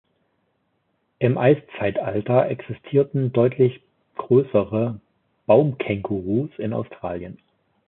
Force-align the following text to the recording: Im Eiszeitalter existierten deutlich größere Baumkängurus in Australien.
Im 1.19 1.37
Eiszeitalter 1.37 2.47
existierten 2.49 3.31
deutlich 3.33 3.83
größere 4.15 4.99
Baumkängurus 5.45 6.49
in 6.57 6.73
Australien. 6.73 7.37